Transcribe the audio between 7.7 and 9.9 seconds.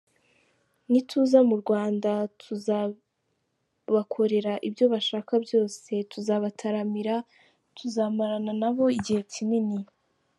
tuzamarana nabo igihe kinini.